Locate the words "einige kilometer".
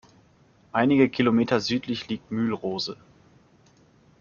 0.71-1.59